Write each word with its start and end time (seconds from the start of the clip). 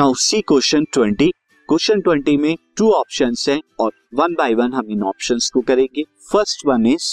Now 0.00 0.12
see 0.16 0.40
question 0.48 0.84
twenty 0.92 1.26
question 1.68 2.00
twenty 2.00 2.36
में 2.36 2.54
two 2.76 2.90
option 2.92 3.34
है 3.48 3.58
और 3.80 3.90
वन 4.18 4.34
बाय 4.34 4.54
वन 4.54 4.72
हम 4.72 4.90
इन 4.90 5.02
ऑप्शन 5.04 5.38
को 5.54 5.60
करेंगे. 5.60 6.02
First 6.32 6.64
one 6.66 6.86
is 6.86 7.08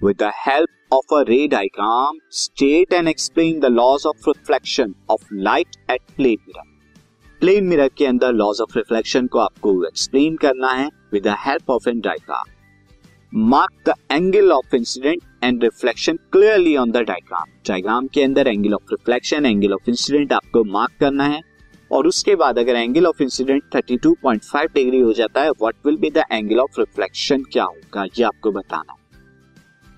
with 0.00 0.16
the 0.22 0.30
help 0.38 0.94
of 0.94 1.14
a 1.14 1.22
ray 1.28 1.46
diagram 1.48 2.18
state 2.40 2.92
and 2.92 3.08
explain 3.08 3.60
the 3.60 3.70
laws 3.72 4.06
of 4.06 4.28
reflection 4.28 4.94
of 5.10 5.26
light 5.32 5.76
at 5.90 6.00
plane 6.16 6.36
mirror 6.46 6.68
plane 7.40 7.64
mirror 7.64 7.88
के 7.98 8.06
अंदर 8.06 8.32
laws 8.34 8.60
of 8.60 8.78
reflection 8.78 9.26
को 9.26 9.38
आपको 9.38 9.74
explain 9.86 10.36
करना 10.42 10.72
है 10.72 10.88
with 11.12 11.26
the 11.28 11.36
help 11.46 11.70
of 11.70 11.88
an 11.88 12.00
diagram 12.10 13.48
mark 13.50 13.88
the 13.88 13.94
angle 14.12 14.52
of 14.52 14.76
incident 14.76 15.22
and 15.44 15.64
reflection 15.64 16.18
clearly 16.32 16.76
on 16.76 16.90
the 16.90 17.06
diagram 17.08 17.58
diagram 17.68 18.08
के 18.14 18.24
अंदर 18.24 18.48
angle 18.48 18.74
of 18.74 18.92
reflection 18.92 19.46
angle 19.46 19.72
of 19.74 19.90
incident 19.90 20.32
आपको 20.32 20.64
mark 20.72 21.00
करना 21.00 21.24
है. 21.26 21.48
और 21.90 22.06
उसके 22.06 22.34
बाद 22.36 22.58
अगर 22.58 22.76
एंगल 22.76 23.06
ऑफ़ 23.06 23.22
इंसिडेंट 23.22 23.62
32.5 23.72 24.74
डिग्री 24.74 25.00
हो 25.00 25.12
जाता 25.12 25.42
है 25.42 25.50
what 25.50 25.74
will 25.86 25.96
be 25.96 26.10
the 26.10 26.24
angle 26.32 26.60
of 26.60 26.80
reflection 26.80 27.42
क्या 27.42 27.64
होगा? 27.64 28.04
ये 28.04 28.24
आपको 28.24 28.52
बताना 28.52 28.92
है। 28.92 28.98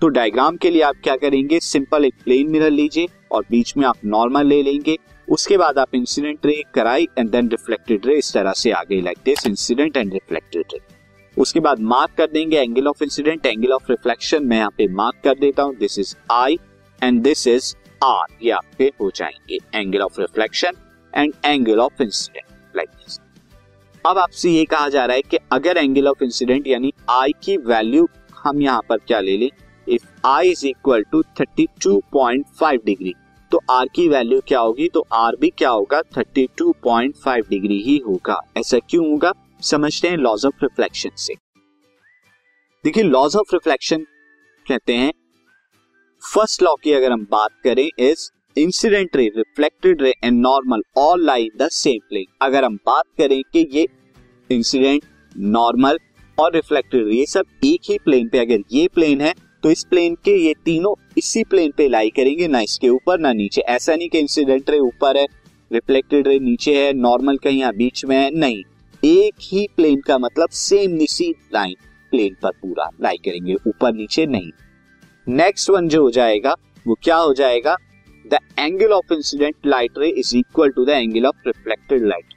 तो 0.01 0.07
डायग्राम 0.07 0.57
के 0.57 0.69
लिए 0.69 0.81
आप 0.81 0.95
क्या 1.03 1.15
करेंगे? 1.15 1.59
सिंपल 1.59 2.05
एक 2.05 2.13
प्लेन 2.23 2.49
मिरर 2.49 2.71
लीजिए 2.71 3.07
और 3.31 3.45
बीच 3.51 3.73
में 3.77 3.85
आप 3.87 3.97
नॉर्मल 4.05 4.47
ले 4.47 4.61
लेंगे। 4.63 4.97
उसके 5.27 5.57
बाद 5.57 5.77
आप 5.79 5.95
इंसिडेंट 5.95 6.45
रे 6.45 6.61
कराई 6.73 7.07
एंड 7.17 7.29
देन 7.29 7.49
रिफ्लेक्टेड 7.49 8.05
रे 8.05 8.17
इस 8.17 8.33
तरह 8.33 8.53
से 8.53 8.71
आगे 8.71 9.01
like 9.01 9.17
this 9.25 9.47
incident 9.47 9.97
and 9.97 10.13
reflected 10.13 10.63
ray 10.73 10.79
उसके 11.37 11.59
बाद 11.59 11.79
मार्क 11.81 12.11
कर 12.17 12.27
देंगे 12.27 12.57
angle 12.57 12.87
of 12.87 13.03
incident 13.03 13.45
angle 13.45 13.71
of 13.71 13.89
reflection 13.89 14.45
मैं 14.45 14.57
यहाँ 14.57 14.73
पे 14.77 14.87
मार्क 14.87 15.23
कर 15.23 15.37
देता 15.39 15.63
हूँ। 15.63 15.75
This 15.75 15.99
is 15.99 16.15
I 16.31 16.57
and 17.03 17.21
this 17.21 17.47
is 17.47 17.73
R 18.03 18.25
ये 18.43 18.51
आपके 18.51 18.91
हो 19.01 19.11
जाएँगे 19.15 19.57
angle 19.75 20.01
of 20.01 20.19
reflection 20.21 20.71
and 21.15 21.33
angle 21.45 21.79
of 21.79 22.01
incident 22.03 22.75
like 22.75 22.89
this 22.89 23.19
अब 24.05 24.17
आपसे 24.17 24.49
ये 24.49 24.65
कहा 24.65 24.89
जा 24.89 25.05
रहा 25.05 25.15
है 25.15 25.21
कि 25.21 25.37
अगर 25.51 25.77
एंगल 25.77 26.07
ऑफ़ 26.07 26.23
इंसिडेंट 26.23 26.67
यानी 26.67 26.93
आई 27.09 27.33
की 27.43 27.57
वैल्यू 27.57 28.07
हम 28.37 28.61
यहाँ 28.61 28.81
पर 28.89 28.97
क्या 28.97 29.19
ले 29.19 29.37
लें? 29.37 29.49
If 29.87 30.27
I 30.27 30.49
is 30.49 30.65
equal 30.67 31.03
to 31.03 31.21
32.5 31.39 32.85
degree 32.85 33.13
तो 33.51 33.59
आर 33.69 33.87
की 33.95 34.07
वैल्यू 34.07 34.41
क्या 34.47 34.59
होगी? 34.59 34.87
तो 34.89 35.05
आर 35.13 35.35
भी 35.35 35.49
क्या 35.49 35.69
होगा? 35.69 36.01
32.5 36.17 37.49
डिग्री 37.49 37.77
ही 37.83 37.97
होगा। 37.97 38.39
ऐसा 38.57 38.79
क्यों 38.79 39.09
होगा? 39.09 39.31
समझते 39.61 40.07
हैं 40.07 40.17
लॉज 40.17 40.45
ऑफ़ 40.45 40.63
रिफ्लेक्शन 40.63 41.09
से। 41.15 41.33
देखिए 42.83 43.03
लॉज 43.03 43.35
ऑफ़ 43.35 43.53
रिफ्लेक्शन 43.53 44.05
कहते 44.65 44.93
हैं 44.93 45.11
फ़र्स्ट 46.23 46.63
लॉ 46.63 46.75
की 46.75 46.91
अगर 46.91 47.11
हम 47.11 47.27
बात 47.31 47.51
करें 47.63 47.89
is 47.99 48.29
incident 48.57 49.15
ray 49.15 49.23
reflected 49.37 50.01
ray 50.01 50.13
and 50.23 50.39
normal 50.41 50.81
all 50.97 51.23
lie 51.25 51.47
the 51.57 51.67
same 51.71 51.99
plane 52.09 52.25
अगर 52.41 52.63
हम 52.63 52.75
बात 52.85 53.03
करें 53.17 53.41
कि 53.53 53.67
ये 53.73 53.85
इंसिडेंट 54.49 55.03
नॉर्मल 55.35 55.97
और 56.37 56.53
रिफ्लेक्टेड 56.55 57.07
ये 57.09 57.25
सब 57.25 57.45
एक 57.65 57.89
ही 57.89 57.97
प्लेन 58.05 58.27
पे, 58.27 58.39
अगर 58.39 58.59
ये 58.71 58.87
प्लेन 58.93 59.21
है 59.21 59.33
तो 59.63 59.71
इस 59.71 59.83
प्लेन 59.83 60.15
के 60.25 60.35
ये 60.37 60.53
तीनों 60.65 60.93
इसी 61.17 61.43
प्लेन 61.43 61.71
पे 61.77 61.87
लाई 61.87 62.09
करेंगे, 62.09 62.47
ना 62.47 62.59
इसके 62.61 62.89
ऊपर, 62.89 63.19
ना 63.19 63.31
नीचे। 63.33 63.61
ऐसा 63.63 63.95
नहीं 63.95 64.09
कि 64.09 64.19
इंसिडेंट 64.19 64.69
रे 64.69 64.79
ऊपर 64.79 65.17
है 65.17 65.25
रिफ्लेक्टेड 65.71 66.27
रे 66.27 66.37
नीचे 66.39 66.75
है 66.77 66.91
नॉर्मल 66.95 67.37
कहीं 67.37 67.59
यहाँ 67.59 67.73
बीच 67.75 68.03
में 68.05 68.15
है, 68.17 68.29
नहीं। 68.31 68.63
एक 69.03 69.33
ही 69.43 69.67
प्लेन 69.75 70.01
का 70.01 70.17
मतलब 70.17 70.49
सेम 70.51 70.99
इसी 71.01 71.33
लाइन 71.53 71.75
प्लेन 72.11 72.35
पर 72.43 72.51
पूरा 72.51 72.89
लाई 73.01 73.17
करेंगे, 73.25 73.55
ऊपर 73.67 73.93
नीचे 73.93 74.25
नहीं। 74.27 74.51
नेक्स्ट 75.27 75.69
वन 75.69 75.87
जो 75.87 76.01
हो 76.01 76.11
जाएगा, 76.11 76.55
वो 76.85 76.97
क्या 77.03 77.17
हो 77.17 77.33
जाएगा? 77.33 77.75
The 78.25 78.37
angle 78.59 78.91
of 78.91 79.13
incident 79.13 79.55
light 79.65 79.97
ray 79.97 80.09
is 80.09 80.35
equal 80.37 80.69
to 80.69 80.85
the 80.85 80.89
angle 80.89 81.25
of 81.25 81.47
reflected 81.47 82.05
light 82.05 82.33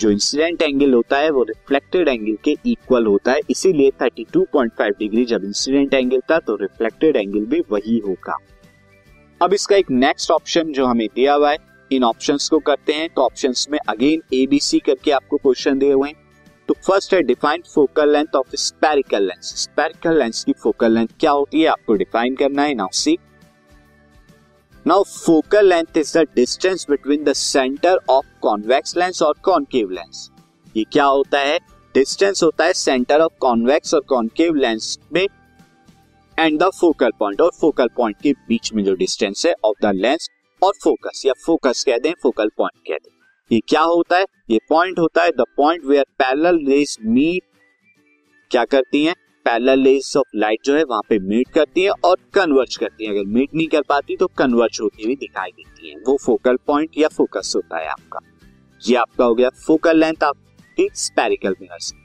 जो 0.00 0.10
इंसिडेंट 0.10 0.62
एंगल 0.62 0.94
होता 0.94 1.18
है, 1.18 1.30
वो 1.30 1.42
रिफ्लेक्टेड 1.42 2.08
एंगल 2.08 2.36
के 2.44 2.56
इक्वल 2.66 3.06
होता 3.06 3.32
है। 3.32 3.40
इसीलिए 3.50 3.90
32.5 4.02 4.98
डिग्री 4.98 5.24
जब 5.24 5.44
इंसिडेंट 5.44 5.94
एंगल 5.94 6.20
था 6.30 6.38
तो 6.38 6.56
रिफ्लेक्टेड 6.56 7.16
एंगल 7.16 7.44
भी 7.46 7.60
वही 7.70 7.98
होगा। 7.98 8.36
अब 9.40 9.52
इसका 9.52 9.76
एक 9.76 9.90
नेक्स्ट 9.90 10.30
ऑप्शन 10.30 10.72
जो 10.72 10.86
हमें 10.86 11.06
दिया 11.14 11.34
हुआ 11.34 11.50
है, 11.50 11.58
इन 11.90 12.04
ऑप्शंस 12.04 12.48
को 12.48 12.58
करते 12.58 12.92
हैं। 12.92 13.08
तो 13.08 13.22
ऑप्शंस 13.22 13.66
में 13.70 13.78
अगेन 13.88 14.22
ए 14.34 14.46
बी 14.46 14.58
सी 14.60 14.78
करके 14.78 15.10
आपको 15.10 15.36
क्वेश्चन 15.36 15.78
दिए 15.78 15.92
हुए 15.92 16.08
हैं। 16.08 16.16
तो 16.68 16.74
फ़र्स्ट 16.86 17.14
है 17.14 17.22
defined 17.22 17.64
focal 17.64 18.12
length 18.12 18.36
of 18.36 18.56
spherical 18.56 19.22
lens 19.22 19.52
spherical 19.62 20.18
lens 20.18 20.44
की 20.44 20.52
फोकल 20.52 20.92
लेंथ 20.92 21.08
क्या 21.20 21.30
होती 21.30 21.60
है, 21.60 21.66
आपको 21.66 21.94
डिफाइन 21.94 22.34
करना 22.34 22.62
है। 22.62 22.74
Now 22.74 22.88
see 22.92 23.18
now 24.86 25.02
focal 25.02 25.68
length 25.68 25.96
is 25.96 26.18
the 26.18 26.22
distance 26.36 26.86
between 26.90 27.24
the 27.24 27.32
centre 27.32 27.98
of 28.10 28.26
convex 28.42 28.96
lens 28.96 29.22
और 29.22 29.34
कॉन्केव 29.42 29.90
लेंस 29.90 30.30
ये 30.76 30.84
क्या 30.92 31.04
होता 31.04 31.38
है? 31.38 31.58
डिस्टेंस 31.94 32.42
होता 32.42 32.64
है 32.64 32.72
सेंटर 32.72 33.20
ऑफ़ 33.20 33.32
कॉन्वेक्स 33.40 33.94
और 33.94 34.00
कॉन्केव 34.00 34.54
लेंस 34.54 34.98
में 35.12 35.26
एंड 36.38 36.58
द 36.62 36.70
फोकल 36.80 37.10
पॉइंट 37.18 37.40
और 37.40 37.50
फोकल 37.60 37.88
पॉइंट 37.96 38.16
के 38.22 38.32
बीच 38.48 38.72
में 38.72 38.84
जो 38.84 38.94
डिस्टेंस 38.94 39.46
है 39.46 39.54
ऑफ़ 39.64 39.86
द 39.86 39.92
लेंस 39.94 40.28
और 40.62 40.72
फोकस 40.84 41.22
या 41.26 41.32
फोकस 41.46 41.84
कह 41.84 41.98
दें 41.98 42.12
फोकल 42.22 42.48
पॉइंट 42.48 42.88
कह 42.88 42.94
दें। 42.94 43.10
ये 43.52 43.60
क्या 43.68 43.82
होता 43.82 44.16
है? 44.16 44.24
ये 44.50 44.58
पॉइंट 44.68 44.98
होता 44.98 45.22
है 45.22 45.30
the 45.30 45.44
point 45.56 45.84
where 45.84 46.04
parallel 46.18 46.58
rays 46.66 46.96
meet 47.04 47.42
क्या 48.50 48.64
करती 48.64 49.04
हैं? 49.04 49.14
पैरेलल 49.44 49.86
ऑफ़ 50.16 50.36
लाइट 50.36 50.58
जो 50.64 50.74
है 50.76 50.82
वहाँ 50.84 51.02
पे 51.08 51.18
मीट 51.20 51.48
करती 51.48 51.82
है 51.82 51.90
और 52.04 52.16
कन्वर्ज 52.34 52.76
करती 52.76 53.04
है। 53.04 53.10
अगर 53.10 53.24
मीट 53.28 53.54
नहीं 53.54 53.66
कर 53.68 53.82
पाती 53.88 54.16
तो 54.16 54.26
कन्वर्ज 54.38 54.78
होती 54.82 55.04
हुई 55.04 55.16
दिखाई 55.16 55.50
देती 55.50 55.90
है। 55.90 55.96
वो 56.08 56.16
फोकल 56.24 56.56
पॉइंट 56.66 56.98
या 56.98 57.08
फोकस 57.08 57.52
होता 57.56 57.78
है 57.78 57.88
आपका। 57.88 58.20
ये 58.80 58.96
आपका 58.96 59.24
हो 59.24 59.34
गया 59.34 59.48
फोकल 59.66 59.98
लेंथ 59.98 60.24
आपकी 60.24 60.88
स्पेरिकल 60.96 61.56
मिरर 61.60 61.78
से 61.80 61.96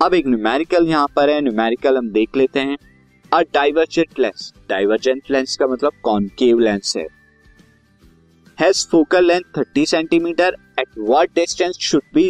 अब 0.00 0.14
एक 0.14 0.26
न्यूमेरिकल 0.26 0.86
यहाँ 0.86 1.06
पर 1.16 1.30
है। 1.30 1.40
न्यूमेरिकल 1.40 1.96
हम 1.96 2.10
देख 2.12 2.36
लेते 2.36 2.60
हैं। 2.60 2.76
A 3.32 3.40
divergent 3.54 4.18
lens 4.18 4.52
divergent 4.68 5.30
lens 5.30 5.56
का 5.56 5.66
मतलब 5.66 5.92
कॉन्केव 6.02 6.58
लेंस 6.58 6.96
है। 6.96 7.06
Has 8.58 8.86
focal 8.88 9.24
length 9.24 9.42
30 9.54 9.86
centimetre 9.86 10.56
at 10.80 10.98
what 10.98 11.30
distance 11.34 11.78
should 11.80 12.02
be 12.14 12.26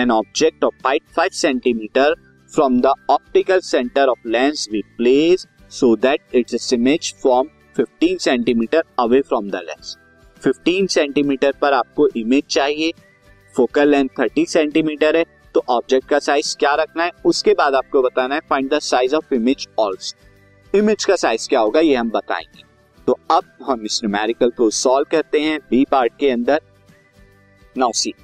an 0.00 0.10
object 0.10 0.64
of 0.64 0.74
5 0.86 1.32
centimetre 1.32 2.14
from 2.54 2.76
the 2.80 2.92
optical 3.10 3.60
center 3.62 4.04
of 4.10 4.28
lens 4.34 4.66
we 4.72 4.82
place 4.98 5.46
so 5.72 5.88
that 5.96 6.36
its 6.40 6.68
image 6.72 7.08
form 7.24 7.48
15 7.76 8.18
centimetre 8.18 8.82
away 8.98 9.20
from 9.20 9.50
the 9.50 9.60
lens 9.64 9.96
15 10.42 10.88
centimetre 10.88 11.52
पर 11.60 11.72
आपको 11.72 12.08
image 12.16 12.44
चाहिए। 12.50 12.92
Focal 13.54 13.88
length 13.88 14.08
30 14.18 14.46
centimetre 14.46 15.16
है। 15.16 15.24
तो 15.54 15.62
object 15.68 16.08
का 16.08 16.18
size 16.18 16.56
क्या 16.56 16.74
रखना 16.74 17.04
है? 17.04 17.10
उसके 17.24 17.54
बाद 17.54 17.74
आपको 17.74 18.02
बताना 18.02 18.34
है 18.34 18.40
find 18.50 18.72
the 18.74 18.78
size 18.78 19.14
of 19.14 19.34
image 19.34 19.66
also 19.78 20.78
image 20.78 21.04
का 21.04 21.16
साइज़ 21.16 21.48
क्या 21.48 21.60
होगा, 21.60 21.80
ये 21.80 21.94
हम 21.94 22.10
बताएँगे। 22.10 22.62
तो 23.06 23.18
अब 23.30 23.44
हम 23.62 23.84
इस 23.84 24.00
न्यूमेरिकल 24.04 24.50
को 24.50 24.70
सॉल्व 24.70 25.06
करते 25.10 25.40
हैं 25.40 25.58
बी 25.70 25.84
पार्ट 25.90 26.12
के 26.20 26.30
अंदर। 26.30 26.60
नाउ 27.76 27.92
सी 27.92 28.14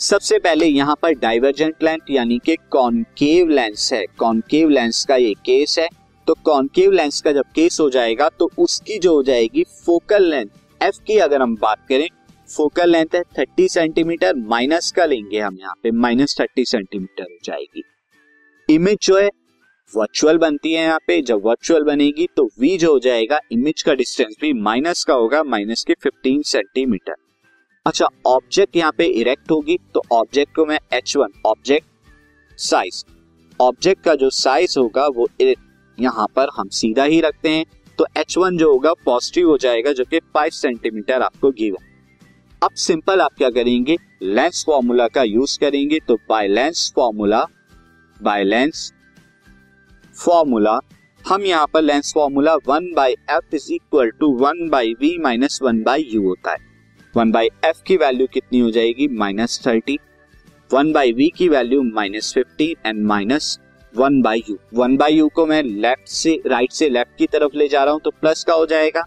सबसे 0.00 0.38
पहले 0.38 0.66
यहाँ 0.66 0.94
पर 1.02 1.12
डाइवर्जेंट 1.12 1.82
लेंथ 1.82 2.10
यानी 2.10 2.38
कि 2.38 2.54
कॉनकेव 2.70 3.48
लेंस 3.48 3.92
है। 3.92 4.04
कॉनकेव 4.18 4.68
लेंस 4.68 5.04
का 5.04 5.16
ये 5.16 5.32
केस 5.46 5.78
है। 5.78 5.88
तो 6.26 6.34
कॉनकेव 6.44 6.92
लेंस 6.92 7.20
का 7.20 7.32
जब 7.32 7.44
केस 7.54 7.78
हो 7.80 7.88
जाएगा 7.90 8.28
तो 8.28 8.48
उसकी 8.58 8.98
जो 8.98 9.14
हो 9.14 9.22
जाएगी 9.22 9.64
फोकल 9.86 10.28
लेंथ 10.30 10.48
एफ़ 10.80 11.00
की 11.06 11.18
अगर 11.18 11.42
हम 11.42 11.56
बात 11.56 11.84
करें 11.88 12.06
फोकल 12.48 12.90
लेंथ 12.90 13.14
है 13.14 13.22
थर्टी 13.38 13.68
सेंटीमीटर 13.68 14.34
माइनस 14.46 14.90
का 14.96 15.06
लेंगे 15.06 15.40
हम 15.40 15.58
यहाँ 15.60 15.74
पे 15.82 15.90
माइनस 15.92 16.36
थर्टी 16.40 16.64
सेंटीमीटर 16.64 17.22
हो 17.22 17.38
जाएगी। 17.44 17.82
इमेज 18.68 18.98
जो 19.02 19.18
है 19.18 19.28
वर्चुअल 19.92 20.38
बनती 20.38 20.72
है 20.72 20.82
यहाँ 20.82 20.98
पे। 21.06 21.20
जब 21.22 21.44
वर्चुअल 21.44 21.84
बनेगी 21.84 22.28
तो 22.36 22.48
वी 22.60 22.76
जो 22.78 22.92
हो 22.92 22.98
जाएगा 23.00 23.40
इमेज 23.52 23.82
का 23.82 23.94
डिस्टेंस 23.94 24.36
भी 24.40 24.52
माइनस 24.62 25.04
का 25.04 25.14
होगा 25.14 25.42
माइनस 25.44 25.84
के 25.84 25.94
फिफ्टीन 26.02 26.42
सेंटीमीटर 26.46 27.14
अच्छा 27.86 28.06
ऑब्जेक्ट 28.26 28.76
यहाँ 28.76 28.92
पे 28.98 29.04
इरेक्ट 29.20 29.50
होगी 29.50 29.76
तो 29.94 30.02
ऑब्जेक्ट 30.12 30.54
को 30.56 30.64
मैं 30.66 30.78
H 30.92 31.16
one 31.16 31.32
object 31.46 31.86
size 32.58 33.04
object 33.60 34.02
का 34.04 34.14
जो 34.14 34.28
साइज़ 34.30 34.78
होगा, 34.78 35.06
वो 35.06 35.28
यहाँ 35.98 36.26
पर 36.36 36.48
हम 36.56 36.68
सीधा 36.70 37.04
ही 37.04 37.20
रखते 37.20 37.48
हैं 37.48 37.64
तो 37.98 38.06
एच 38.16 38.36
वन 38.38 38.56
जो 38.58 38.72
होगा 38.72 38.92
पॉजिटिव 39.04 39.48
हो 39.48 39.56
जाएगा, 39.58 39.92
जो 39.92 40.04
कि 40.04 40.18
फाइव 40.34 40.50
सेंटीमीटर 40.52 41.22
आपको 41.22 41.50
गिवन 41.52 41.86
अब 42.62 42.74
सिंपल 42.76 43.20
आप 43.20 43.34
क्या 43.38 43.50
करेंगे? 43.50 43.96
लेंस 44.22 44.64
फॉर्मूला 44.66 45.08
का 45.08 45.22
यूज़ 45.22 45.58
करेंगे 45.60 45.98
तो 46.08 46.16
by 46.28 46.48
lens 46.48 46.92
formula 46.96 47.44
by 48.16 48.44
lens 48.44 48.92
formula 50.16 50.78
हम 51.20 51.42
यहाँ 51.42 51.66
पर 51.72 51.82
lens 51.82 52.12
formula 52.14 52.54
one 52.66 52.92
by 52.96 53.12
F 53.30 53.54
is 53.54 53.72
equal 53.72 54.10
to 54.10 54.36
one 54.38 54.68
by 54.68 54.92
V 55.00 55.16
minus 55.20 55.58
one 55.62 55.82
by 55.82 56.08
U 56.12 56.26
होता 56.28 56.50
है. 56.52 56.66
वन 57.18 57.30
बाई 57.32 57.46
एफ़ 57.64 57.82
की 57.86 57.96
वैल्यू 57.96 58.26
कितनी 58.26 58.58
हो 58.58 58.70
जाएगी? 58.70 59.06
Minus 59.10 59.60
thirty. 59.66 59.98
One 60.70 60.92
by 60.92 61.12
V 61.12 61.28
की 61.28 61.48
value 61.48 61.82
minus 61.84 62.32
fifty 62.34 62.70
and 62.86 63.02
minus 63.06 63.58
one 63.94 64.20
by 64.22 64.42
U. 64.48 64.56
One 64.74 64.96
by 64.96 65.14
U 65.14 65.28
को 65.28 65.46
मैं 65.46 65.62
left 65.62 66.08
से, 66.08 66.34
राइट 66.46 66.72
से 66.72 66.88
लेफ़्ट 66.88 67.16
की 67.18 67.26
तरफ़ 67.26 67.56
ले 67.56 67.66
जा 67.68 67.82
रहा 67.84 67.92
हूँ 67.92 68.00
तो 68.04 68.10
प्लस 68.10 68.44
का 68.44 68.54
हो 68.54 68.66
जाएगा। 68.66 69.02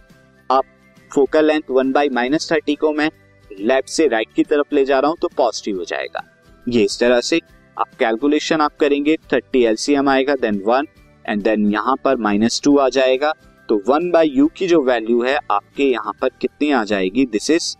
आप 0.50 0.64
focal 1.12 1.46
length 1.46 1.70
one 1.70 1.92
by 1.92 2.10
minus 2.10 2.52
thirty 2.52 2.76
को 2.76 2.92
मैं 2.94 3.10
लेफ़्ट 3.52 3.90
से 3.90 4.08
राइट 4.08 4.34
की 4.36 4.44
तरफ़ 4.44 4.76
ले 4.76 4.86
जा 4.86 5.00
रहा 5.00 5.10
हूँ 5.10 5.18
तो 5.22 5.28
पॉजिटिव 5.38 5.78
हो 5.78 5.86
जाएगा। 5.86 6.24
ये 6.66 6.84
इस 6.84 7.00
तरह 7.00 7.22
से 7.22 7.40
आप 7.78 7.96
कैलकुलेशन 8.00 8.62
आप 8.62 8.76
करेंगे। 8.80 9.18
थर्टी 9.34 9.64
एलसीएम 9.66 10.10
आएगा 10.10 10.36
देन 10.38 10.62
वन 10.66 10.88
एंड 11.26 11.44
देन 11.44 11.72
यहाँ 11.72 11.96
पर 12.04 12.18
माइनस 12.20 12.62
टू 12.64 12.78
आ 12.78 12.90
जाएगा। 12.90 13.34
तो 13.70 13.82
वन 13.88 14.12
बाय 14.12 14.30
यू 14.30 14.50
की 14.58 14.68
जो 14.68 14.82
वैल्यू 14.84 15.22
है, 15.24 15.38
आपके 15.52 15.84
यहाँ 15.84 16.14
पर 16.22 16.30
कितनी 16.42 16.72
आ 16.72 16.84
जाएगी? 16.84 17.26
This 17.28 17.50
is 17.52 17.76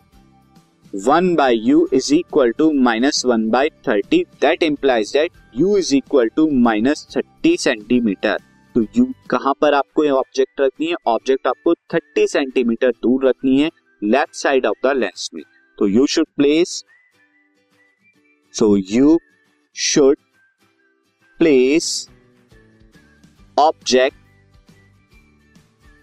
one 0.94 1.34
by 1.36 1.56
U 1.68 1.88
is 1.94 2.14
equal 2.16 2.52
to 2.52 2.72
minus 2.84 3.22
one 3.26 3.50
by 3.50 3.70
thirty 3.88 4.24
that 4.42 4.64
implies 4.64 5.12
that 5.14 5.32
U 5.56 5.76
is 5.78 5.96
equal 5.96 6.30
to 6.36 6.50
minus 6.62 7.06
thirty 7.16 7.56
centimetre 7.58 8.38
तो 8.76 8.82
यू 8.98 9.06
कहाँ 9.30 9.54
पर 9.62 9.74
आपको 9.74 10.08
ऑब्जेक्ट 10.10 10.62
रखनी 10.62 10.88
है? 10.88 10.96
ऑब्जेक्ट 11.08 11.48
आपको 11.48 11.74
थर्टी 11.94 12.28
सेंटीमीटर 12.28 12.92
दूर 13.04 13.28
रखनी 13.28 13.60
है 13.62 13.70
left 14.02 14.36
side 14.36 14.66
of 14.66 14.88
the 14.88 14.92
lens 14.98 15.30
में। 15.34 15.44
तो 15.80 15.88
you 15.88 16.06
should 16.08 16.28
place 16.38 16.84
so 18.54 18.76
you 18.78 19.18
should 19.76 20.18
place 21.40 22.10
object 23.58 24.18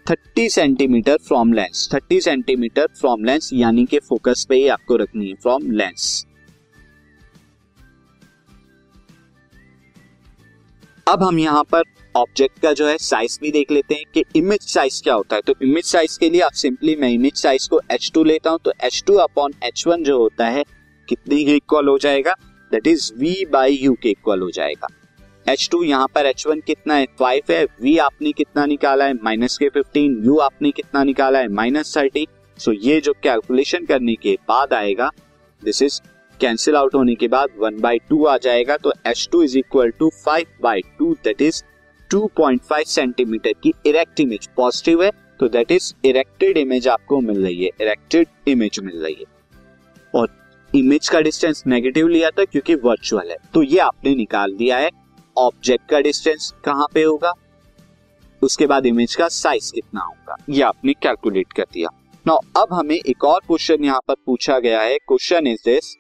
30 0.08 0.48
centimetre 0.48 1.16
from 1.18 1.52
lens 1.52 1.88
30 1.94 2.20
centimetre 2.20 2.86
from 3.00 3.24
lens 3.24 3.50
यानी 3.52 3.84
कि 3.86 3.98
फोकस 3.98 4.44
पे 4.48 4.56
ही 4.56 4.68
आपको 4.68 4.96
रखनी 4.96 5.28
है 5.28 5.34
फ्रॉम 5.34 5.70
लेंस 5.70 6.24
अब 11.06 11.22
हम 11.22 11.38
यहाँ 11.38 11.62
पर 11.64 11.82
ऑब्जेक्ट 12.14 12.58
का 12.58 12.72
जो 12.72 12.86
है 12.86 12.96
साइज़ 12.98 13.38
भी 13.42 13.50
देख 13.50 13.70
लेते 13.70 13.94
हैं 13.94 14.04
कि 14.14 14.24
इमेज 14.36 14.60
साइज़ 14.62 15.02
क्या 15.02 15.14
होता 15.14 15.36
है। 15.36 15.42
तो 15.42 15.54
इमेज 15.62 15.84
साइज़ 15.84 16.18
के 16.18 16.30
लिए 16.30 16.40
आप 16.40 16.52
सिंपली 16.52 16.94
मैं 16.96 17.10
इमेज 17.10 17.36
साइज़ 17.36 17.68
को 17.68 17.80
एच 17.92 18.10
टू 18.14 18.24
लेता 18.24 18.50
हूँ 18.50 18.58
तो 18.64 18.72
H 18.84 19.02
two 19.06 19.14
upon 19.16 19.52
H 19.64 19.86
one 19.86 20.04
जो 20.04 20.18
होता 20.18 20.46
है, 20.46 20.64
कितनी 21.08 21.40
इक्वल 21.56 21.88
हो 21.88 21.98
जाएगा? 21.98 22.34
That 22.72 22.86
is 22.86 23.12
V 23.14 23.44
by 23.52 23.78
U 23.82 23.94
के 24.02 24.10
इक्वल 24.10 24.40
हो 24.40 24.50
जाएगा। 24.50 24.88
एच 25.48 25.68
टू 25.72 25.82
यहाँ 25.82 26.06
पर 26.14 26.26
एच 26.26 26.46
वन 26.46 26.60
कितना 26.60 26.94
है? 26.94 27.06
फाइव 27.18 27.52
है। 27.52 27.64
वी 27.82 27.96
आपने 27.98 28.32
कितना 28.32 28.64
निकाला 28.66 29.04
है? 29.04 29.14
माइनस 29.14 29.56
के 29.58 29.68
फिफ्टीन 29.68 30.20
यू 30.24 30.36
आपने 30.38 30.70
कितना 30.70 31.04
निकाला 31.04 31.38
है? 31.38 31.48
माइनस 31.48 31.96
थर्टी 31.96 32.26
सो 32.58 32.72
ये 32.72 33.00
जो 33.00 33.12
कैलकुलेशन 33.22 33.84
करने 33.86 34.14
के 34.14 34.36
बाद 34.48 34.72
आएगा 34.72 35.10
दिस 35.62 35.82
इज़ 35.82 36.00
कैंसिल 36.40 36.76
आउट 36.76 36.94
होने 36.94 37.14
के 37.14 37.28
बाद 37.28 37.48
वन 37.58 37.80
बाई 37.80 37.98
टू 38.08 38.24
आ 38.24 38.36
जाएगा 38.38 38.76
तो 38.76 38.92
H 39.06 39.28
two 39.32 39.42
is 39.42 39.56
equal 39.58 39.90
to 39.90 40.10
five 40.24 40.46
by 40.62 40.80
two 40.98 41.12
that 41.24 41.42
is 41.42 41.62
two 42.10 42.30
point 42.36 42.62
five 42.62 42.84
centimetre 42.84 43.52
की 43.62 43.72
इरेक्ट 43.86 44.20
इमेज 44.20 44.48
पॉजिटिव 44.56 45.02
है 45.04 45.10
तो 45.40 45.48
दैट 45.48 45.72
इज़ 45.72 45.92
इरेक्टेड 46.04 46.56
इमेज 46.56 46.88
आपको 46.88 47.20
मिल 47.20 47.42
रही 47.44 47.64
है। 47.64 47.70
इरेक्टेड 47.80 48.28
इमेज 48.48 48.80
मिल 48.80 49.02
रही 49.02 49.16
है। 49.20 49.24
और 50.14 50.28
इमेज 50.74 51.08
का 51.08 51.20
डिस्टेंस 51.20 51.62
नेगेटिव 51.66 52.08
लिया 52.08 52.30
था 52.30 52.44
क्योंकि 52.44 52.74
वर्चुअल 52.74 53.30
है। 53.30 53.36
तो 53.54 53.62
ये 53.62 53.78
आपने 53.78 54.14
निकाल 54.14 54.54
दिया 54.54 54.78
है। 54.78 54.90
ऑब्जेक्ट 55.38 55.88
का 55.90 56.00
डिस्टेंस 56.00 56.52
कहाँ 56.64 56.86
पे 56.94 57.02
होगा? 57.02 57.32
उसके 58.42 58.66
बाद 58.66 58.86
इमेज 58.86 59.14
का 59.14 59.28
साइज़ 59.28 59.72
कितना 59.72 60.00
होगा? 60.00 60.36
ये 60.50 60.62
आपने 60.62 60.92
कैलकुलेट 60.92 61.52
कर 61.52 61.66
दिया। 61.72 61.88
नाउ 62.26 62.38
अब 62.56 62.72
हमें 62.72 62.94
एक 62.96 63.24
और 63.24 63.40
क्वेश्चन 63.46 63.84
यहाँ 63.84 64.00
पर 64.08 64.14
पूछा 64.26 64.58
गया 64.58 64.80
है। 64.80 64.98
क्वेश्चन 64.98 65.46
इज़ 65.46 65.60
दिस 65.64 65.94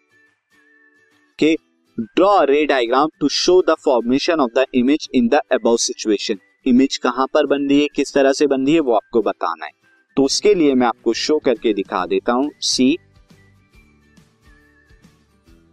के 1.38 1.54
draw 1.98 2.42
ray 2.44 2.64
diagram 2.66 3.08
to 3.20 3.28
show 3.28 3.60
the 3.62 3.74
formation 3.84 4.40
of 4.40 4.50
the 4.58 4.64
image 4.74 5.08
in 5.14 5.28
the 5.28 5.40
above 5.52 5.76
situation 5.76 6.38
image 6.66 6.96
कहाँ 6.96 7.26
पर 7.26 7.46
बन 7.46 7.68
रही 7.68 7.80
है? 7.80 7.86
किस 7.94 8.14
तरह 8.14 8.32
से 8.32 8.46
बन 8.46 8.64
रही 8.66 8.74
है? 8.74 8.80
वो 8.80 8.94
आपको 8.94 9.22
बताना 9.22 9.66
है। 9.66 9.72
तो 10.16 10.22
उसके 10.22 10.54
लिए 10.54 10.74
मैं 10.74 10.86
आपको 10.86 11.12
शो 11.14 11.38
करके 11.38 11.72
दिखा 11.72 12.04
देता 12.06 12.32
हूँ। 12.32 12.50
सी 12.60 12.96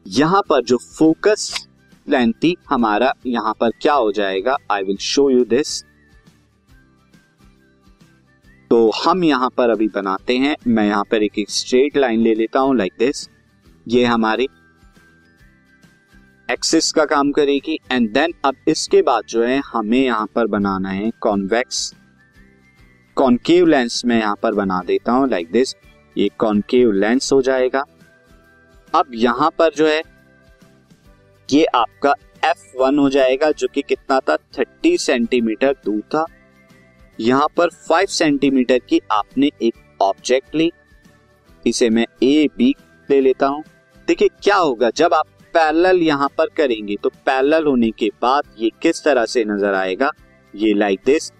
यहाँ 0.06 0.42
पर 0.50 0.64
जो 0.64 0.78
फोकस 0.78 1.68
लेंथी 2.08 2.56
हमारा 2.70 3.14
यहाँ 3.28 3.54
पर 3.60 3.70
क्या 3.82 3.94
हो 3.94 4.12
जाएगा 4.12 4.58
I 4.72 4.84
will 4.84 4.98
show 5.04 5.30
you 5.30 5.46
this 5.46 5.84
तो 8.72 8.90
हम 8.96 9.24
यहाँ 9.24 9.50
पर 9.58 9.70
अभी 9.70 9.88
बनाते 9.88 10.38
हैं। 10.38 10.56
मैं 10.68 10.86
यहाँ 10.88 11.04
पर 11.12 11.24
एक 11.24 11.34
स्ट्रेट 11.50 11.98
लाइन 11.98 12.20
ले 12.20 12.34
लेता 12.36 12.60
हूँ 12.60 12.76
लाइक 12.78 12.94
दिस 13.00 13.28
ये 13.88 14.06
हमारी 14.06 14.48
एक्सिस 16.50 16.92
का 16.92 17.06
काम 17.06 17.32
करेगी। 17.32 17.78
एंड 17.92 18.10
देन 18.14 18.34
अब 18.46 18.56
इसके 18.68 19.02
बाद 19.02 19.24
जो 19.30 19.44
है, 19.44 19.62
हमें 19.66 20.00
यहाँ 20.00 20.28
पर 20.36 20.48
बनाना 20.48 20.90
है 20.90 21.12
कॉन्वेक्स 21.22 21.94
कॉन्केव 23.18 23.66
लेंस 23.66 24.02
में 24.06 24.18
यहाँ 24.20 24.36
पर 24.44 24.54
बना 24.54 24.82
देता 24.86 25.12
हूँ 25.12 25.30
लाइक 25.30 25.52
दिस 25.52 25.76
ये 26.16 26.30
कॉन्केव 26.40 26.92
लेंस 26.94 27.32
हो 27.34 27.42
जाएगा। 27.42 27.84
अब 28.94 29.12
यहाँ 29.16 29.50
पर 29.58 29.74
जो 29.74 29.88
है 29.88 30.02
ये 31.50 31.66
आपका 31.66 32.14
F1 32.46 33.00
हो 33.00 33.10
जाएगा, 33.10 33.52
जो 33.52 33.68
कि 33.68 33.82
कितना 33.82 34.20
था? 34.20 34.36
30 34.54 34.98
सेंटीमीटर 34.98 35.76
दूर 35.86 36.02
था। 36.14 36.26
यहाँ 37.20 37.48
पर 37.58 37.70
5 37.88 38.10
सेंटीमीटर 38.10 38.80
की 38.80 39.00
आपने 39.12 39.50
एक 39.62 40.02
ऑब्जेक्ट 40.02 40.56
ली। 40.56 40.72
इसे 41.66 41.90
मैं 41.90 42.06
ए 42.24 42.48
बी 42.58 42.74
ले 43.10 43.20
लेता 43.22 43.48
हूँ। 43.48 43.64
देखिए, 44.08 44.28
क्या 44.44 44.56
होगा? 44.56 44.90
जब 44.90 45.14
आप 45.14 45.28
पैरेलल 45.54 46.02
यहाँ 46.02 46.30
पर 46.38 46.50
करेंगे 46.58 46.96
तो 47.04 47.10
पैरेलल 47.26 47.66
होने 47.66 47.90
के 47.92 48.10
बाद 48.22 48.56
ये 48.60 48.70
किस 48.82 49.04
तरह 49.04 49.26
से 49.26 49.44
नज़र 49.46 49.74
आएगा? 49.74 50.12
ये 50.54 50.74
लाइक 50.74 51.00
दिस 51.06 51.32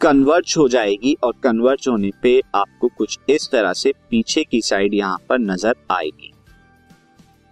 कन्वर्ज 0.00 0.54
हो 0.58 0.68
जाएगी 0.68 1.16
और 1.24 1.32
कन्वर्ज 1.42 1.88
होने 1.88 2.10
पे 2.22 2.40
आपको 2.54 2.88
कुछ 2.88 3.18
इस 3.28 3.48
तरह 3.50 3.72
से 3.72 3.92
पीछे 4.10 4.44
की 4.44 4.60
साइड 4.62 4.94
यहाँ 4.94 5.18
पर 5.28 5.38
नज़र 5.40 5.74
आएगी। 5.90 6.32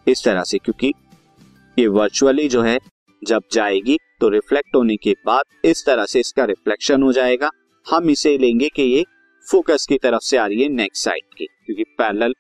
इस 0.07 0.25
तरह 0.25 0.43
से, 0.43 0.59
क्योंकि 0.59 0.93
ये 1.77 1.87
वर्चुअली 1.89 2.49
जो 2.49 2.63
है, 2.63 2.79
जब 3.23 3.43
जाएगी 3.53 3.97
तो 4.21 4.29
रिफ्लेक्ट 4.29 4.75
होने 4.77 4.97
के 4.97 5.13
बाद 5.27 5.67
इस 5.67 5.85
तरह 5.87 6.07
से 6.07 6.21
इसका 6.21 6.45
रिफ्लेक्शन 6.45 7.03
हो 7.03 7.13
जाएगा। 7.13 7.51
हम 7.87 8.11
इसे 8.11 8.37
लेंगे 8.39 8.69
कि 8.69 8.83
ये 8.85 9.05
फोकस 9.47 9.87
की 9.89 9.99
तरफ़ 9.99 10.23
से 10.23 10.37
आ 10.37 10.47
रही 10.47 10.63
है 10.63 10.69
नेक्स्ट 10.71 11.05
साइड 11.05 11.25
की, 11.37 11.47
क्योंकि 11.67 11.85
पैरेलल 11.99 12.35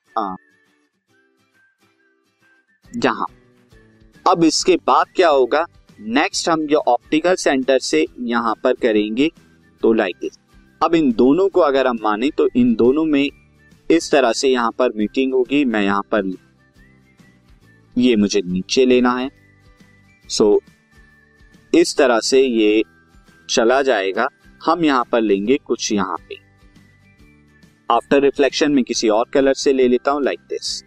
जहाँ। 2.92 3.26
अब 4.26 4.44
इसके 4.44 4.76
बाद 4.86 5.06
क्या 5.16 5.28
होगा? 5.30 5.64
नेक्स्ट 5.98 6.48
हम 6.48 6.66
जो 6.66 6.78
ऑप्टिकल 6.88 7.34
सेंटर 7.36 7.78
से 7.80 8.04
यहाँ 8.20 8.54
पर 8.64 8.74
करेंगे 8.76 9.30
तो 9.82 9.92
लाइक 9.92 10.16
दिस 10.16 10.38
अब 10.80 10.94
इन 10.94 11.10
दोनों 11.14 11.48
को 11.48 11.60
अगर 11.60 11.86
हम 11.86 11.98
माने 12.02 12.30
तो 12.30 12.48
इन 12.56 12.74
दोनों 12.74 13.04
में 13.06 13.28
इस 13.90 14.10
तरह 14.10 14.32
से 14.32 14.48
यहाँ 14.48 14.70
पर 14.78 14.92
मीटिंग 14.96 15.34
होगी, 15.34 15.64
मैं 15.64 15.82
यहाँ 15.82 16.02
पर 16.10 16.22
ये 17.96 18.14
मुझे 18.16 18.40
नीचे 18.42 18.84
लेना 18.84 19.12
है। 19.12 19.28
सो 20.28 20.44
so, 20.54 20.60
इस 21.72 21.96
तरह 21.96 22.20
से 22.20 22.40
ये 22.40 22.82
चला 23.48 23.80
जाएगा। 23.82 24.28
हम 24.60 24.84
यहाँ 24.84 25.04
पर 25.12 25.20
लेंगे 25.20 25.58
कुछ 25.66 25.92
यहाँ 25.92 26.16
पे। 26.28 26.36
आफ्टर 27.88 28.20
रिफ्लेक्शन 28.20 28.72
में 28.72 28.82
किसी 28.84 29.08
और 29.08 29.24
कलर 29.34 29.54
से 29.54 29.72
ले 29.72 29.88
लेता 29.88 30.10
हूँ 30.10 30.22
लाइक 30.24 30.40
दिस 30.40 30.82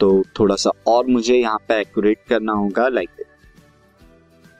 तो 0.00 0.22
थोड़ा 0.38 0.56
सा 0.56 0.70
और 0.86 1.06
मुझे 1.06 1.36
यहाँ 1.36 1.58
पे 1.68 1.80
एक्यूरेट 1.80 2.18
करना 2.28 2.52
होगा 2.52 2.88
लाइक 2.88 3.10
दिस 3.16 3.26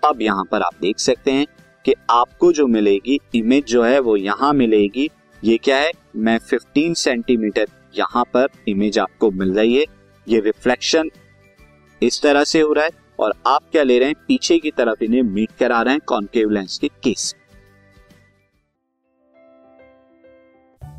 अब 0.02 0.22
यहाँ 0.22 0.44
पर 0.44 0.62
आप 0.62 0.74
देख 0.80 0.98
सकते 0.98 1.30
हैं 1.30 1.46
कि 1.84 1.94
आपको 2.10 2.52
जो 2.52 2.66
मिलेगी 2.66 3.18
इमेज 3.34 3.64
जो 3.64 3.82
है 3.82 3.98
वो 3.98 4.16
यहाँ 4.16 4.52
मिलेगी। 4.52 5.08
ये 5.44 5.56
क्या 5.58 5.76
है? 5.76 5.90
मैं 6.16 6.38
15 6.50 6.94
सेंटीमीटर 6.94 7.66
यहाँ 7.98 8.24
पर 8.24 8.48
इमेज 8.68 8.98
आपको 8.98 9.30
मिल 9.30 9.52
रही 9.54 9.74
है। 9.76 9.84
ये 10.26 10.40
रिफ्लेक्शन 10.40 11.10
इस 12.06 12.22
तरह 12.22 12.44
से 12.44 12.60
हो 12.60 12.72
रहा 12.72 12.84
है 12.84 12.90
और 13.18 13.34
आप 13.46 13.60
क्या 13.72 13.82
ले 13.82 13.98
रहे 13.98 14.08
हैं? 14.08 14.14
पीछे 14.28 14.58
की 14.58 14.70
तरफ़ 14.70 15.04
इन्हें 15.04 15.22
मीट 15.22 15.50
करा 15.58 15.82
रहे 15.82 15.94
हैं 15.94 16.00
कॉन्केव 16.06 16.50
लेंस 16.50 16.78
के 16.78 16.88
case 16.88 17.34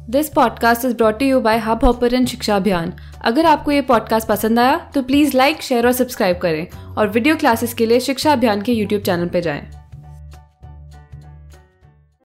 this 0.09 0.29
podcast 0.29 0.85
is 0.85 0.95
brought 0.95 1.21
you 1.21 1.39
by 1.39 1.57
Hubhopper 1.85 2.25
Shiksha 2.25 2.55
Abhiyan 2.55 2.93
अगर 3.25 3.45
आपको 3.45 3.71
ये 3.71 3.81
पॉडकास्ट 3.81 4.27
पसंद 4.27 4.59
आया 4.59 4.91
तो 4.95 5.01
प्लीज़ 5.01 5.37
लाइक 5.37 5.61
शेयर 5.61 5.85
और 5.85 5.91
सब्सक्राइब 5.91 6.37
करें 6.37 6.67
और 6.95 7.07
वीडियो 7.07 7.35
क्लासेस 7.35 7.73
के 7.73 7.85
लिए 7.85 7.99
शिक्षा 7.99 8.33
अभियान 8.33 8.61
के 8.61 8.73
यूट्यूब 8.73 9.01
चैनल 9.01 9.27
पर 9.27 9.39
जाएँ। 9.39 9.84